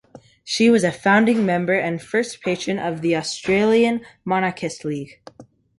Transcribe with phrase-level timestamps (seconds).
[0.43, 5.21] She was a founding member and first patron of the Australian Monarchist League.